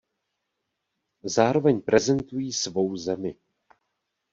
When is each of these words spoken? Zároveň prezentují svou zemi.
Zároveň 1.23 1.81
prezentují 1.81 2.53
svou 2.53 2.95
zemi. 2.97 3.35